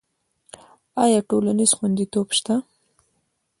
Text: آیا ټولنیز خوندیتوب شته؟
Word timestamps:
آیا 1.03 1.19
ټولنیز 1.29 1.71
خوندیتوب 1.77 2.27
شته؟ 2.37 2.55